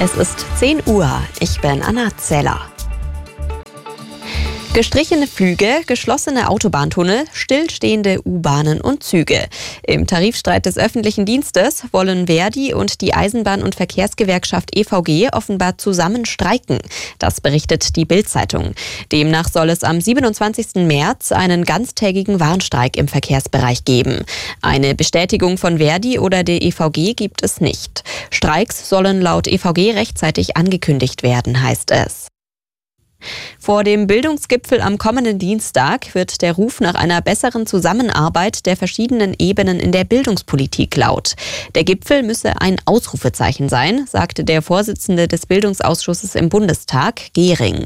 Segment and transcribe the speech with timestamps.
[0.00, 1.08] Es ist 10 Uhr.
[1.38, 2.60] Ich bin Anna Zeller.
[4.74, 9.46] Gestrichene Flüge, geschlossene Autobahntunnel, stillstehende U-Bahnen und Züge.
[9.84, 16.24] Im Tarifstreit des öffentlichen Dienstes wollen Verdi und die Eisenbahn- und Verkehrsgewerkschaft EVG offenbar zusammen
[16.24, 16.78] streiken.
[17.20, 18.74] Das berichtet die Bild-Zeitung.
[19.12, 20.84] Demnach soll es am 27.
[20.88, 24.24] März einen ganztägigen Warnstreik im Verkehrsbereich geben.
[24.60, 28.02] Eine Bestätigung von Verdi oder der EVG gibt es nicht.
[28.34, 32.28] Streiks sollen laut EVG rechtzeitig angekündigt werden, heißt es.
[33.58, 39.34] Vor dem Bildungsgipfel am kommenden Dienstag wird der Ruf nach einer besseren Zusammenarbeit der verschiedenen
[39.38, 41.34] Ebenen in der Bildungspolitik laut.
[41.74, 47.84] Der Gipfel müsse ein Ausrufezeichen sein, sagte der Vorsitzende des Bildungsausschusses im Bundestag, Gehring.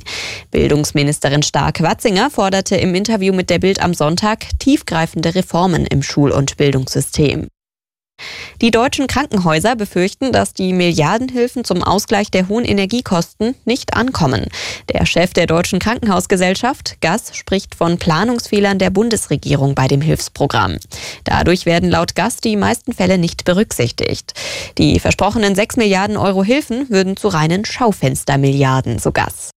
[0.51, 6.57] Bildungsministerin Stark-Watzinger forderte im Interview mit der Bild am Sonntag tiefgreifende Reformen im Schul- und
[6.57, 7.49] Bildungssystem.
[8.61, 14.47] Die deutschen Krankenhäuser befürchten, dass die Milliardenhilfen zum Ausgleich der hohen Energiekosten nicht ankommen.
[14.93, 20.79] Der Chef der Deutschen Krankenhausgesellschaft, Gass, spricht von Planungsfehlern der Bundesregierung bei dem Hilfsprogramm.
[21.25, 24.35] Dadurch werden laut Gass die meisten Fälle nicht berücksichtigt.
[24.79, 29.51] Die versprochenen 6 Milliarden Euro Hilfen würden zu reinen Schaufenstermilliarden, so Gass.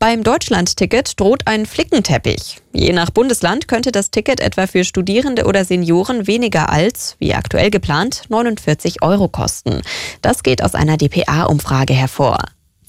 [0.00, 2.62] Beim Deutschland-Ticket droht ein Flickenteppich.
[2.72, 7.70] Je nach Bundesland könnte das Ticket etwa für Studierende oder Senioren weniger als, wie aktuell
[7.70, 9.82] geplant, 49 Euro kosten.
[10.22, 12.38] Das geht aus einer DPA-Umfrage hervor.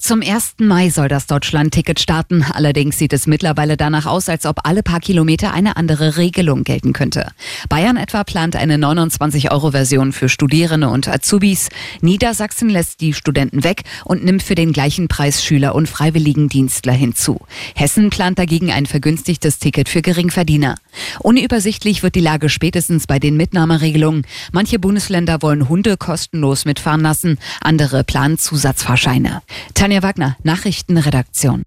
[0.02, 0.54] Zum 1.
[0.58, 2.42] Mai soll das Deutschland-Ticket starten.
[2.42, 6.92] Allerdings sieht es mittlerweile danach aus, als ob alle paar Kilometer eine andere Regelung gelten
[6.92, 7.28] könnte.
[7.68, 11.68] Bayern etwa plant eine 29-Euro-Version für Studierende und Azubis.
[12.00, 17.38] Niedersachsen lässt die Studenten weg und nimmt für den gleichen Preis Schüler und Freiwilligendienstler hinzu.
[17.76, 20.74] Hessen plant dagegen ein vergünstigtes Ticket für Geringverdiener.
[21.20, 24.26] Unübersichtlich wird die Lage spätestens bei den Mitnahmeregelungen.
[24.52, 29.42] Manche Bundesländer wollen Hunde kostenlos mitfahren lassen, andere planen Zusatzfahrscheine.
[29.74, 31.62] Tanja Wagner, Nachrichtenredaktion.